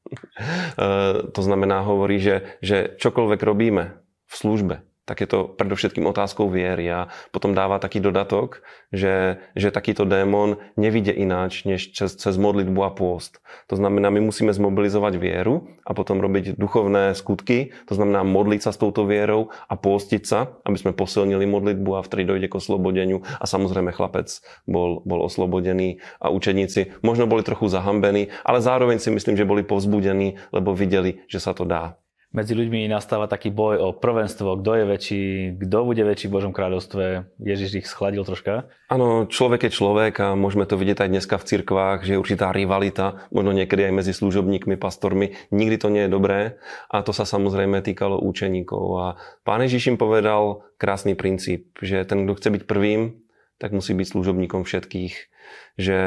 [1.37, 3.85] to znamená, hovorí, že, že čokoľvek robíme
[4.29, 8.61] v službe, tak je to predovšetkým otázkou viery a potom dáva taký dodatok,
[8.93, 13.41] že, že takýto démon nevidie ináč než cez, cez modlitbu a pôst.
[13.73, 18.71] To znamená, my musíme zmobilizovať vieru a potom robiť duchovné skutky, to znamená modliť sa
[18.77, 23.25] s touto vierou a pôstiť sa, aby sme posilnili modlitbu a vtedy dojde k oslobodeniu
[23.41, 24.29] a samozrejme chlapec
[24.69, 29.65] bol, bol oslobodený a učeníci možno boli trochu zahambení, ale zároveň si myslím, že boli
[29.65, 31.97] povzbudení, lebo videli, že sa to dá.
[32.29, 35.25] Medzi ľuďmi nastáva taký boj o prvenstvo, kto je väčší,
[35.65, 37.33] kto bude väčší v Božom kráľovstve.
[37.41, 38.69] Ježiš ich schladil troška.
[38.93, 42.53] Áno, človek je človek a môžeme to vidieť aj dneska v cirkvách, že je určitá
[42.53, 45.41] rivalita, možno niekedy aj medzi služobníkmi, pastormi.
[45.49, 46.41] Nikdy to nie je dobré
[46.93, 48.85] a to sa samozrejme týkalo účeníkov.
[49.01, 49.07] A
[49.49, 53.25] pán Ježiš im povedal krásny princíp, že ten, kto chce byť prvým,
[53.57, 55.15] tak musí byť služobníkom všetkých.
[55.81, 55.99] Že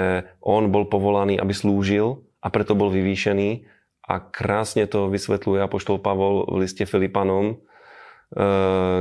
[0.46, 3.71] on bol povolaný, aby slúžil a preto bol vyvýšený
[4.12, 7.56] a krásne to vysvetľuje Apoštol Pavol v liste Filipanom, e,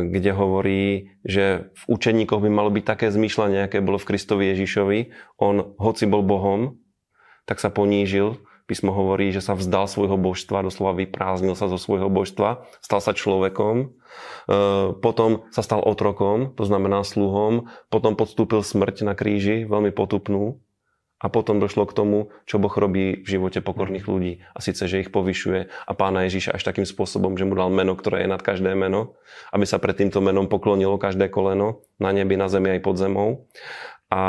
[0.07, 4.99] kde hovorí, že v učeníkoch by malo byť také zmýšľanie, aké bolo v Kristovi Ježišovi.
[5.43, 6.79] On, hoci bol Bohom,
[7.43, 8.39] tak sa ponížil.
[8.71, 13.11] Písmo hovorí, že sa vzdal svojho božstva, doslova vyprázdnil sa zo svojho božstva, stal sa
[13.11, 13.87] človekom, e,
[14.95, 20.63] potom sa stal otrokom, to znamená sluhom, potom podstúpil smrť na kríži, veľmi potupnú,
[21.21, 24.41] a potom došlo k tomu, čo Boh robí v živote pokorných ľudí.
[24.57, 27.93] A síce, že ich povyšuje a pána Ježíša až takým spôsobom, že mu dal meno,
[27.93, 29.21] ktoré je nad každé meno,
[29.53, 33.29] aby sa pred týmto menom poklonilo každé koleno na nebi, na zemi aj pod zemou.
[34.09, 34.23] A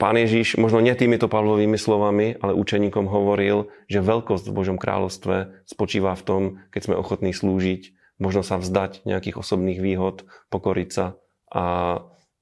[0.00, 5.68] pán Ježíš, možno nie týmito Pavlovými slovami, ale učeníkom hovoril, že veľkosť v Božom kráľovstve
[5.68, 6.42] spočíva v tom,
[6.72, 11.20] keď sme ochotní slúžiť, možno sa vzdať nejakých osobných výhod, pokoriť sa
[11.50, 11.64] a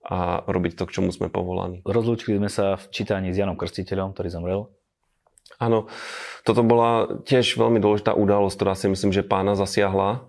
[0.09, 1.85] a robiť to, k čomu sme povolaní.
[1.85, 4.61] Rozlúčili sme sa v čítaní s Janom Krstiteľom, ktorý zomrel.
[5.61, 5.93] Áno,
[6.49, 10.25] toto bola tiež veľmi dôležitá udalosť, ktorá si myslím, že pána zasiahla,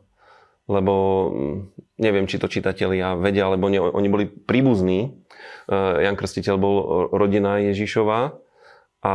[0.68, 0.94] lebo
[1.32, 1.58] mm,
[1.96, 5.00] neviem, či to čitatelia vedia, lebo nie, oni boli príbuzní.
[5.08, 5.10] E,
[6.04, 6.76] Jan Krstiteľ bol
[7.16, 8.36] rodina Ježišova
[9.08, 9.14] a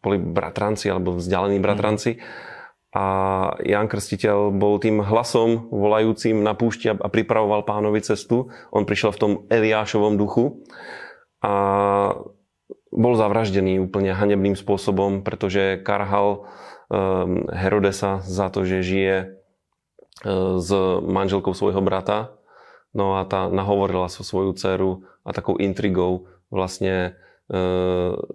[0.00, 2.16] boli bratranci alebo vzdialení bratranci.
[2.16, 2.52] Mm
[2.94, 3.06] a
[3.66, 8.54] Jan Krstiteľ bol tým hlasom volajúcim na púšti a pripravoval pánovi cestu.
[8.70, 10.62] On prišiel v tom Eliášovom duchu
[11.42, 11.52] a
[12.94, 16.46] bol zavraždený úplne hanebným spôsobom, pretože karhal
[16.94, 19.26] ehm, Herodesa za to, že žije e,
[20.62, 20.70] s
[21.02, 22.38] manželkou svojho brata.
[22.94, 27.18] No a tá nahovorila so svoju dceru a takou intrigou vlastne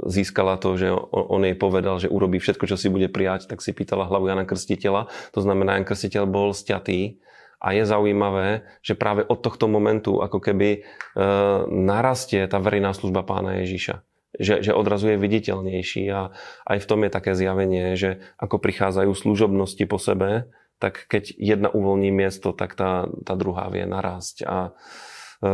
[0.05, 3.73] získala to, že on jej povedal, že urobí všetko, čo si bude prijať, tak si
[3.73, 5.09] pýtala hlavu Jana Krstiteľa.
[5.33, 7.17] To znamená, Jan Krstiteľ bol stiatý
[7.59, 10.79] a je zaujímavé, že práve od tohto momentu ako keby e,
[11.67, 14.05] narastie tá verejná služba pána Ježíša.
[14.39, 16.29] Že, že odrazu je viditeľnejší a
[16.69, 20.47] aj v tom je také zjavenie, že ako prichádzajú služobnosti po sebe,
[20.79, 24.47] tak keď jedna uvoľní miesto, tak tá, tá druhá vie narásť.
[24.47, 25.51] A e,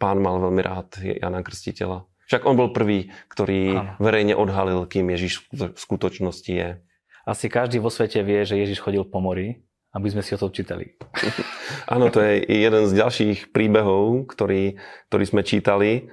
[0.00, 2.08] pán mal veľmi rád Jana Krstiteľa.
[2.26, 3.90] Však on bol prvý, ktorý ano.
[4.02, 6.82] verejne odhalil, kým Ježiš v skutočnosti je.
[7.22, 9.62] Asi každý vo svete vie, že Ježiš chodil po mori,
[9.94, 10.98] aby sme si o tom čítali.
[11.94, 14.78] Áno, to je jeden z ďalších príbehov, ktorý,
[15.10, 16.10] ktorý sme čítali.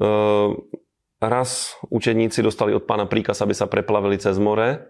[0.00, 0.64] Ehm,
[1.20, 4.88] raz učeníci dostali od pána príkaz, aby sa preplavili cez more.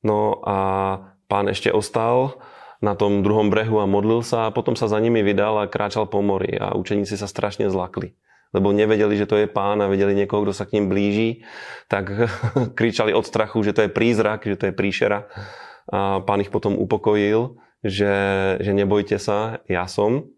[0.00, 0.56] No a
[1.28, 2.40] pán ešte ostal
[2.80, 6.08] na tom druhom brehu a modlil sa a potom sa za nimi vydal a kráčal
[6.08, 8.16] po mori a učeníci sa strašne zlakli
[8.52, 11.44] lebo nevedeli, že to je pán a vedeli niekoho, kto sa k ním blíži,
[11.86, 12.08] tak
[12.78, 15.28] kričali od strachu, že to je prízrak, že to je príšera.
[15.88, 18.14] A pán ich potom upokojil, že,
[18.60, 20.28] že nebojte sa, ja som.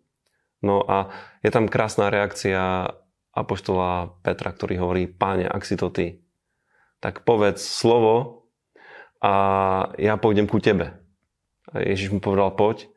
[0.61, 2.93] No a je tam krásna reakcia
[3.33, 6.21] apoštola Petra, ktorý hovorí, páne, ak si to ty,
[7.01, 8.47] tak povedz slovo
[9.23, 9.35] a
[9.97, 11.01] ja pôjdem ku tebe.
[11.71, 12.91] A Ježiš mu povedal, poď.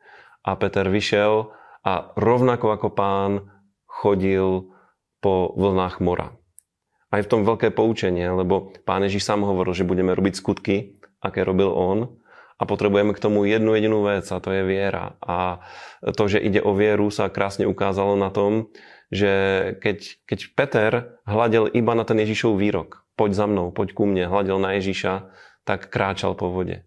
[0.44, 3.48] A Peter vyšiel a rovnako ako pán
[3.88, 4.73] chodil
[5.24, 6.36] po vlnách mora.
[7.08, 11.40] Aj v tom veľké poučenie, lebo pán Ježiš sám hovoril, že budeme robiť skutky, aké
[11.40, 12.20] robil on,
[12.54, 15.18] a potrebujeme k tomu jednu jedinú vec a to je viera.
[15.18, 15.64] A
[16.14, 18.70] to, že ide o vieru, sa krásne ukázalo na tom,
[19.10, 19.32] že
[19.82, 20.92] keď, keď Peter
[21.26, 25.34] hľadel iba na ten Ježišov výrok, poď za mnou, poď ku mne, hľadel na Ježiša,
[25.66, 26.86] tak kráčal po vode.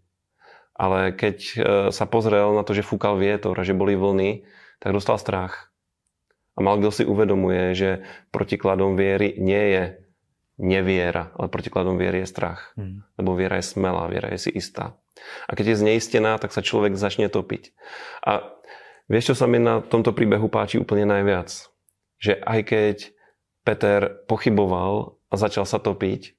[0.77, 1.55] Ale keď e,
[1.89, 4.45] sa pozrel na to, že fúkal vietor a že boli vlny,
[4.77, 5.73] tak dostal strach.
[6.57, 7.89] A mal kto si uvedomuje, že
[8.33, 9.83] protikladom viery nie je
[10.57, 12.73] neviera, ale protikladom viery je strach.
[12.73, 13.05] Hmm.
[13.21, 14.97] Lebo viera je smelá, viera je si istá.
[15.45, 17.77] A keď je zneistená, tak sa človek začne topiť.
[18.25, 18.57] A
[19.05, 21.53] vieš, čo sa mi na tomto príbehu páči úplne najviac?
[22.17, 22.97] Že aj keď
[23.61, 26.33] Peter pochyboval a začal sa topiť,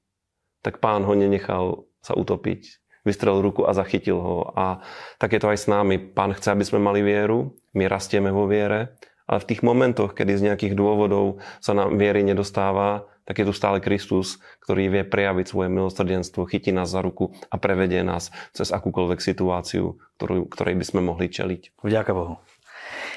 [0.59, 2.83] tak pán ho nenechal sa utopiť.
[3.07, 4.51] Vystrel ruku a zachytil ho.
[4.51, 4.83] A
[5.15, 5.95] tak je to aj s nami.
[5.95, 8.99] Pán chce, aby sme mali vieru, my rastieme vo viere
[9.29, 13.53] ale v tých momentoch, kedy z nejakých dôvodov sa nám viery nedostáva, tak je tu
[13.53, 18.73] stále Kristus, ktorý vie prejaviť svoje milosrdenstvo, chytí nás za ruku a prevedie nás cez
[18.73, 21.77] akúkoľvek situáciu, ktorú, ktorej by sme mohli čeliť.
[21.85, 22.41] Vďaka Bohu.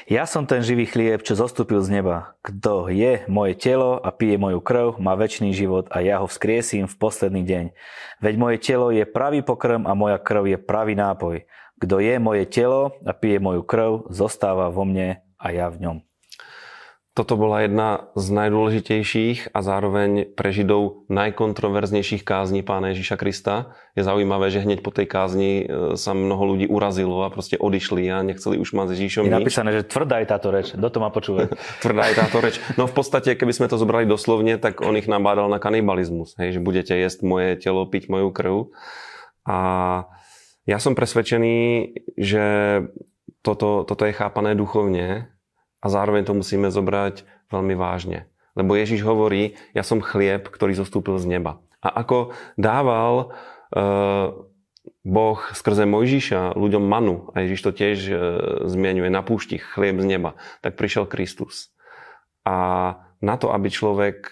[0.04, 2.36] Ja som ten živý chlieb, čo zostúpil z neba.
[2.44, 6.84] Kto je moje telo a pije moju krv, má väčší život a ja ho vzkriesím
[6.84, 7.64] v posledný deň.
[8.20, 11.48] Veď moje telo je pravý pokrm a moja krv je pravý nápoj.
[11.80, 15.96] Kto je moje telo a pije moju krv, zostáva vo mne a ja v ňom.
[17.12, 23.76] Toto bola jedna z najdôležitejších a zároveň pre Židov najkontroverznejších kázní pána Ježíša Krista.
[23.92, 28.08] Je zaujímavé, že hneď po tej kázni e, sa mnoho ľudí urazilo a proste odišli
[28.08, 30.72] a nechceli už mať s Ježíšom Je napísané, že tvrdá je táto reč.
[30.72, 31.52] Kto to má počúvať?
[31.84, 32.56] tvrdá je táto reč.
[32.80, 36.32] No v podstate, keby sme to zobrali doslovne, tak on ich nabádal na kanibalizmus.
[36.40, 38.72] Hej, že budete jesť moje telo, piť moju krv.
[39.44, 39.58] A
[40.64, 42.44] ja som presvedčený, že
[43.42, 45.28] toto, toto je chápané duchovne
[45.82, 48.30] a zároveň to musíme zobrať veľmi vážne.
[48.54, 51.58] Lebo Ježiš hovorí, ja som chlieb, ktorý zostúpil z neba.
[51.82, 53.34] A ako dával
[53.74, 54.46] uh,
[55.02, 58.18] Boh skrze Mojžiša ľuďom manu, a Ježiš to tiež uh,
[58.70, 61.74] zmienuje na púšti, chlieb z neba, tak prišiel Kristus.
[62.46, 64.30] A na to, aby človek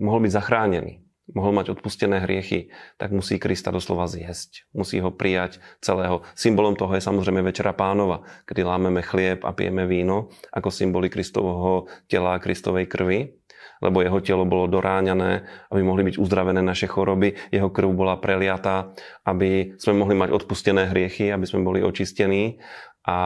[0.00, 4.70] mohol byť zachránený, mohol mať odpustené hriechy, tak musí Krista doslova zjesť.
[4.70, 6.22] Musí ho prijať celého.
[6.38, 11.90] Symbolom toho je samozrejme Večera pánova, kedy lámeme chlieb a pijeme víno ako symboly Kristovho
[12.06, 13.34] tela a Kristovej krvi
[13.76, 18.96] lebo jeho telo bolo doráňané, aby mohli byť uzdravené naše choroby, jeho krv bola preliatá,
[19.28, 22.56] aby sme mohli mať odpustené hriechy, aby sme boli očistení
[23.04, 23.18] a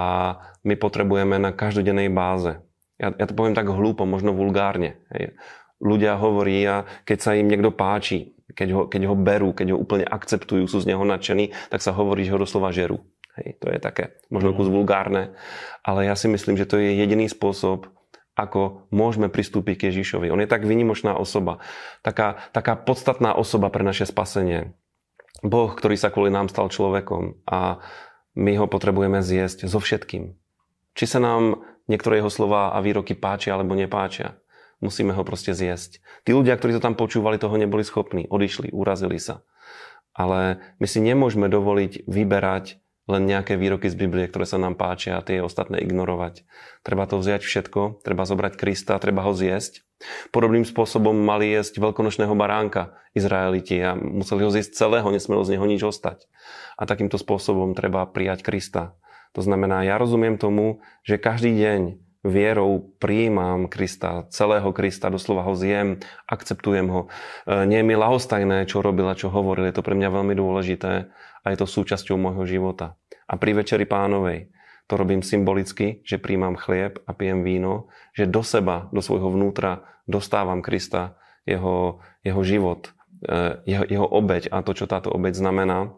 [0.67, 2.59] my potrebujeme na každodennej báze.
[2.99, 4.99] Ja, ja to poviem tak hlúpo, možno vulgárne.
[5.15, 5.39] Hej
[5.81, 10.05] ľudia hovoria, keď sa im niekto páči, keď ho, keď ho berú, keď ho úplne
[10.05, 13.01] akceptujú, sú z neho nadšení, tak sa hovorí, že ho doslova žerú.
[13.40, 15.33] Hej, to je také možno kus vulgárne,
[15.87, 17.88] ale ja si myslím, že to je jediný spôsob,
[18.35, 20.33] ako môžeme pristúpiť k Ježišovi.
[20.33, 21.62] On je tak vynimočná osoba,
[22.01, 24.75] taká, taká podstatná osoba pre naše spasenie.
[25.40, 27.81] Boh, ktorý sa kvôli nám stal človekom a
[28.37, 30.37] my ho potrebujeme zjesť so všetkým.
[30.97, 34.39] Či sa nám niektoré jeho slova a výroky páčia alebo nepáčia
[34.81, 36.01] musíme ho proste zjesť.
[36.25, 38.27] Tí ľudia, ktorí to tam počúvali, toho neboli schopní.
[38.27, 39.45] Odišli, urazili sa.
[40.16, 45.19] Ale my si nemôžeme dovoliť vyberať len nejaké výroky z Biblie, ktoré sa nám páčia
[45.19, 46.47] a tie ostatné ignorovať.
[46.87, 49.83] Treba to vziať všetko, treba zobrať Krista, treba ho zjesť.
[50.31, 55.66] Podobným spôsobom mali jesť veľkonočného baránka Izraeliti a museli ho zjesť celého, nesmelo z neho
[55.66, 56.31] nič ostať.
[56.79, 58.95] A takýmto spôsobom treba prijať Krista.
[59.35, 61.81] To znamená, ja rozumiem tomu, že každý deň
[62.21, 67.01] vierou prijímam Krista, celého Krista, doslova ho zjem, akceptujem ho.
[67.49, 70.35] E, nie je mi lahostajné, čo robil a čo hovoril, je to pre mňa veľmi
[70.37, 71.09] dôležité
[71.41, 73.01] a je to súčasťou môjho života.
[73.25, 74.53] A pri Večeri pánovej
[74.85, 79.87] to robím symbolicky, že príjmam chlieb a pijem víno, že do seba, do svojho vnútra
[80.05, 81.17] dostávam Krista,
[81.49, 82.93] jeho, jeho život,
[83.25, 85.97] e, jeho, jeho obeď a to, čo táto obeď znamená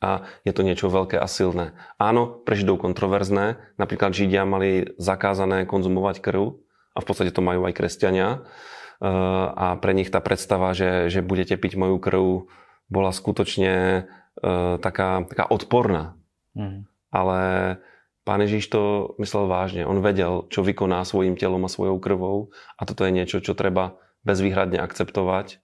[0.00, 1.76] a je to niečo veľké a silné.
[2.00, 6.56] Áno, pre Židov kontroverzné, napríklad Židia mali zakázané konzumovať krv
[6.96, 8.38] a v podstate to majú aj kresťania e,
[9.52, 12.24] a pre nich tá predstava, že, že budete piť moju krv
[12.90, 14.02] bola skutočne e,
[14.82, 16.18] taká, taká odporná.
[16.56, 16.90] Mm.
[17.12, 17.40] Ale
[18.30, 19.88] Pán Ježiš to myslel vážne.
[19.88, 23.96] On vedel, čo vykoná svojim telom a svojou krvou a toto je niečo, čo treba
[24.28, 25.58] bezvýhradne akceptovať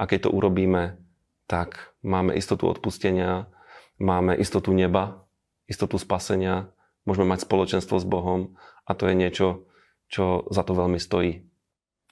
[0.00, 0.96] a keď to urobíme,
[1.44, 3.52] tak máme istotu odpustenia,
[3.98, 5.26] máme istotu neba,
[5.66, 6.70] istotu spasenia,
[7.04, 8.56] môžeme mať spoločenstvo s Bohom
[8.86, 9.68] a to je niečo,
[10.08, 11.44] čo za to veľmi stojí.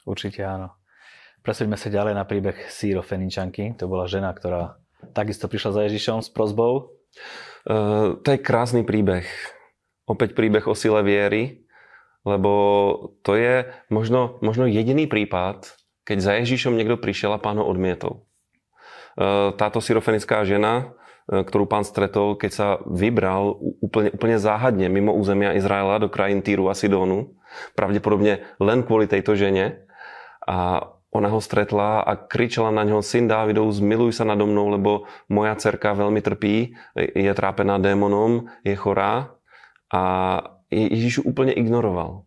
[0.04, 0.76] Určite áno.
[1.40, 3.78] Presvedme sa ďalej na príbeh Síro Feničanky.
[3.78, 4.82] To bola žena, ktorá
[5.14, 6.98] takisto prišla za Ježišom s prozbou.
[7.66, 9.26] Uh, to je krásny príbeh.
[10.06, 11.66] Opäť príbeh o sile viery,
[12.26, 12.50] lebo
[13.22, 15.74] to je možno, možno jediný prípad,
[16.06, 18.26] keď za Ježišom niekto prišiel a pán ho odmietol.
[19.14, 20.95] Uh, táto syrofenická žena E,
[21.26, 26.70] ktorú pán stretol, keď sa vybral úplne, úplne záhadne mimo územia Izraela do krajín Týru
[26.70, 27.34] a Sidónu.
[27.74, 29.86] Pravdepodobne len kvôli tejto žene.
[30.46, 35.08] A ona ho stretla a kričala na ňo, syn Dávidov, zmiluj sa nado mnou, lebo
[35.32, 39.32] moja cerka veľmi trpí, je trápená démonom, je chorá.
[39.88, 40.02] A
[40.68, 42.25] Ježiš ju úplne ignoroval.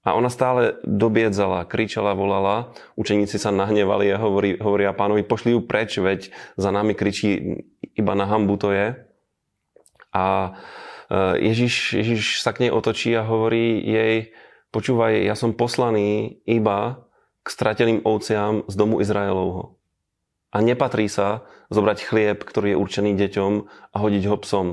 [0.00, 2.72] A ona stále dobiedzala, kričala, volala.
[2.96, 7.60] Učeníci sa nahnevali a hovorí, hovoria pánovi, pošli ju preč, veď za nami kričí,
[7.92, 8.96] iba na hambu to je.
[10.16, 10.50] A e,
[11.52, 14.32] Ježiš, Ježiš sa k nej otočí a hovorí jej,
[14.72, 17.04] počúvaj, ja som poslaný iba
[17.44, 19.76] k strateným ovciam z domu Izraelovho.
[20.50, 23.52] A nepatrí sa zobrať chlieb, ktorý je určený deťom
[23.92, 24.66] a hodiť ho psom.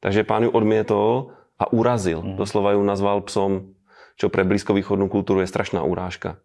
[0.00, 2.22] Takže pán ju odmietol a urazil.
[2.24, 2.38] Mm.
[2.40, 3.76] Doslova ju nazval psom
[4.20, 6.44] čo pre blízkovýchodnú kultúru je strašná urážka.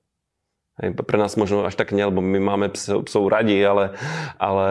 [0.80, 4.00] Hej, pre nás možno až tak nie, lebo my máme psov, radi, ale,
[4.40, 4.68] ale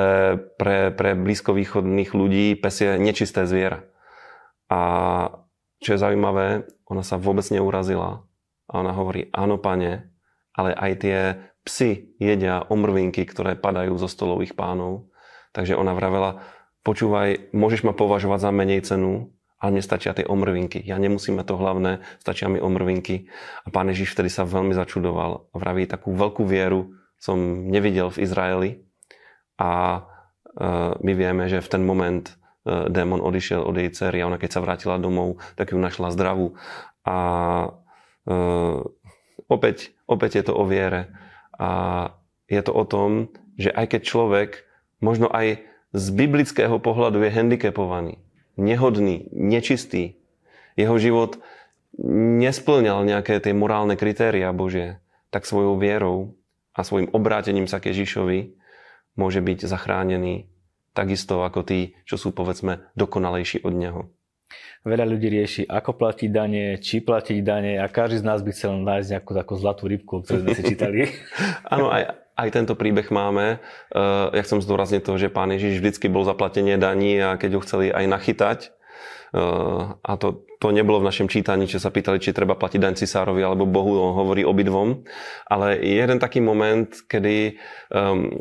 [0.57, 3.85] pre, pre blízkovýchodných ľudí pes je nečisté zviera.
[4.73, 4.81] A
[5.85, 8.25] čo je zaujímavé, ona sa vôbec neurazila
[8.69, 10.09] a ona hovorí, áno pane,
[10.57, 11.19] ale aj tie
[11.69, 15.13] psy jedia omrvinky, ktoré padajú zo stolových pánov.
[15.53, 16.45] Takže ona vravela,
[16.85, 20.83] počúvaj, môžeš ma považovať za menej cenu, ale mne stačia tie omrvinky.
[20.85, 23.33] Ja nemusím mať to hlavné, stačia mi omrvinky.
[23.65, 25.51] A pán Ježiš vtedy sa veľmi začudoval.
[25.57, 26.93] Vraví, takú veľkú vieru
[27.25, 27.39] som
[27.73, 28.71] nevidel v Izraeli.
[29.57, 30.01] A e,
[31.01, 34.51] my vieme, že v ten moment e, démon odišiel od jej cery a ona keď
[34.59, 36.61] sa vrátila domov, tak ju našla zdravú.
[37.09, 37.17] A
[38.29, 38.39] e,
[39.49, 41.15] opäť, opäť je to o viere.
[41.57, 42.13] A
[42.51, 44.51] je to o tom, že aj keď človek
[44.99, 45.63] možno aj
[45.95, 48.15] z biblického pohľadu je handicapovaný,
[48.57, 50.19] nehodný, nečistý,
[50.75, 51.39] jeho život
[52.43, 54.99] nesplňal nejaké tie morálne kritéria Božie,
[55.31, 56.35] tak svojou vierou
[56.75, 58.59] a svojim obrátením sa k Ježišovi
[59.15, 60.51] môže byť zachránený
[60.95, 64.03] takisto ako tí, čo sú povedzme dokonalejší od Neho.
[64.85, 68.79] Veľa ľudí rieši, ako platiť dane, či platiť dane a každý z nás by chcel
[68.85, 71.09] nájsť nejakú takú zlatú rybku, ktorú sme si čítali.
[71.73, 73.62] Áno, aj, aj tento príbeh máme.
[73.95, 77.61] Uh, ja chcem zdôrazniť to, že pán Ježiš vždycky bol zaplatenie daní a keď ho
[77.62, 78.59] chceli aj nachytať,
[79.35, 82.95] uh, a to, to nebolo v našom čítaní, čo sa pýtali, či treba platiť daň
[82.99, 85.07] cisárovi alebo Bohu, on hovorí obidvom.
[85.47, 87.55] Ale je jeden taký moment, kedy
[87.95, 88.35] um,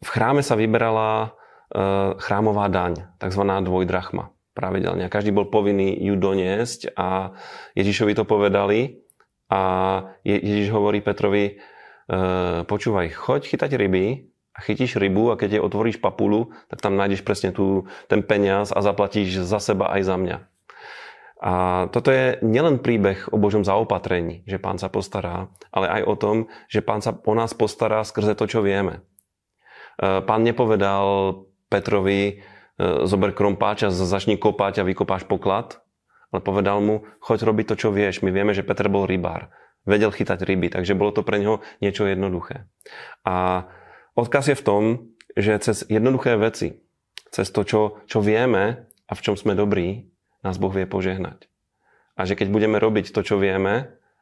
[0.00, 5.06] v chráme sa vyberala uh, chrámová daň, takzvaná dvojdrachma pravidelne.
[5.06, 7.38] Každý bol povinný ju doniesť a
[7.78, 9.06] Ježišovi to povedali
[9.46, 9.62] a
[10.26, 11.78] Ježiš hovorí Petrovi, Eh,
[12.66, 17.22] počúvaj, choď chytať ryby a chytíš rybu a keď je otvoríš papulu, tak tam nájdeš
[17.22, 20.38] presne tú, ten peniaz a zaplatíš za seba aj za mňa.
[21.40, 21.52] A
[21.88, 26.36] toto je nielen príbeh o Božom zaopatrení, že pán sa postará, ale aj o tom,
[26.68, 29.00] že pán sa o nás postará skrze to, čo vieme.
[29.96, 31.40] Pán nepovedal
[31.72, 32.44] Petrovi,
[32.80, 35.80] zober krompáč a začni kopať a vykopáš poklad,
[36.28, 38.20] ale povedal mu, choď robiť to, čo vieš.
[38.20, 39.48] My vieme, že Peter bol rybár
[39.88, 42.68] vedel chytať ryby, takže bolo to pre neho niečo jednoduché.
[43.24, 43.66] A
[44.16, 44.82] odkaz je v tom,
[45.38, 46.82] že cez jednoduché veci,
[47.30, 50.10] cez to, čo, čo vieme a v čom sme dobrí,
[50.42, 51.46] nás Boh vie požehnať.
[52.18, 53.74] A že keď budeme robiť to, čo vieme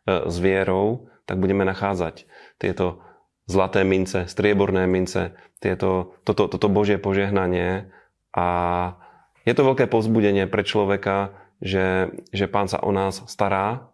[0.07, 2.29] e, s vierou, tak budeme nachádzať
[2.61, 3.03] tieto
[3.49, 7.91] zlaté mince, strieborné mince, tieto, toto, toto Božie požehnanie.
[8.37, 8.47] A
[9.49, 13.88] je to veľké povzbudenie pre človeka, že, že Pán sa o nás stará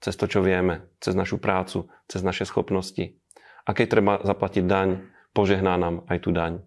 [0.00, 3.20] cez to, čo vieme, cez našu prácu, cez naše schopnosti.
[3.68, 5.04] A keď treba zaplatiť daň,
[5.36, 6.64] požehná nám aj tú daň.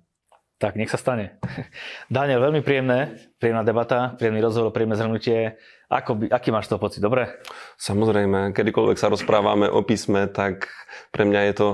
[0.61, 1.41] Tak, nech sa stane.
[2.13, 5.59] Daniel, veľmi príjemné, príjemná debata, príjemný rozhovor, príjemné zhrnutie.
[5.91, 7.03] Ako by, aký máš to pocit?
[7.03, 7.41] Dobre?
[7.75, 10.71] Samozrejme, kedykoľvek sa rozprávame o písme, tak
[11.11, 11.69] pre mňa je to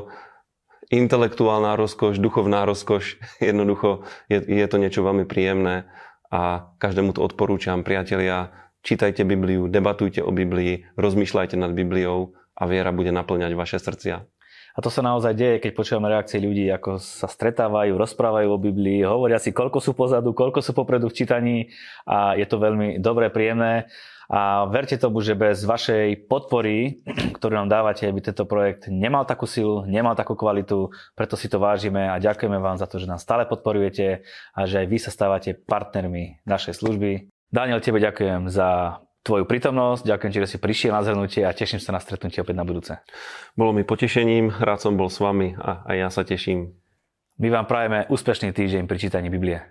[0.90, 3.22] intelektuálna rozkoš, duchovná rozkoš.
[3.44, 5.86] Jednoducho je, je to niečo veľmi príjemné
[6.34, 7.86] a každému to odporúčam.
[7.86, 8.50] Priatelia,
[8.80, 14.24] Čítajte Bibliu, debatujte o Biblii, rozmýšľajte nad Bibliou a viera bude naplňať vaše srdcia.
[14.76, 19.04] A to sa naozaj deje, keď počúvame reakcie ľudí, ako sa stretávajú, rozprávajú o Biblii,
[19.04, 21.58] hovoria si, koľko sú pozadu, koľko sú popredu v čítaní
[22.08, 23.92] a je to veľmi dobré, príjemné.
[24.30, 27.02] A verte tomu, že bez vašej podpory,
[27.36, 31.58] ktorú nám dávate, by tento projekt nemal takú silu, nemal takú kvalitu, preto si to
[31.58, 34.22] vážime a ďakujeme vám za to, že nás stále podporujete
[34.54, 37.34] a že aj vy sa stávate partnermi našej služby.
[37.50, 41.82] Daniel, tebe ďakujem za tvoju prítomnosť, ďakujem ti, že si prišiel na zhrnutie a teším
[41.82, 42.94] sa na stretnutie opäť na budúce.
[43.58, 46.78] Bolo mi potešením, rád som bol s vami a aj ja sa teším.
[47.42, 49.66] My vám prajeme úspešný týždeň pri čítaní Biblie.